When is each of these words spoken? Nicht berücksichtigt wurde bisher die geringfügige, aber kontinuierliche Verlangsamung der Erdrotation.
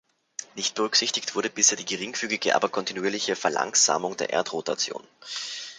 Nicht 0.55 0.73
berücksichtigt 0.73 1.35
wurde 1.35 1.51
bisher 1.51 1.77
die 1.77 1.85
geringfügige, 1.85 2.55
aber 2.55 2.69
kontinuierliche 2.69 3.35
Verlangsamung 3.35 4.17
der 4.17 4.31
Erdrotation. 4.31 5.03